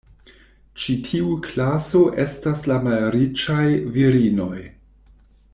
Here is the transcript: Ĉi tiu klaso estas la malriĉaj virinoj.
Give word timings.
Ĉi 0.83 0.95
tiu 1.09 1.35
klaso 1.49 2.01
estas 2.25 2.65
la 2.73 2.81
malriĉaj 2.89 3.63
virinoj. 3.99 4.59